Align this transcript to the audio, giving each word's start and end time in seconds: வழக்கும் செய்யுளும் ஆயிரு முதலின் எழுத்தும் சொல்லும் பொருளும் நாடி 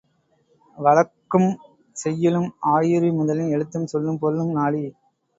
வழக்கும் 0.77 1.49
செய்யுளும் 1.95 2.47
ஆயிரு 2.71 3.09
முதலின் 3.17 3.53
எழுத்தும் 3.53 3.85
சொல்லும் 3.85 4.19
பொருளும் 4.19 4.51
நாடி 4.53 4.81